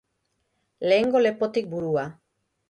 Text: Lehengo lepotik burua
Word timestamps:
Lehengo 0.87 1.21
lepotik 1.25 1.69
burua 1.75 2.09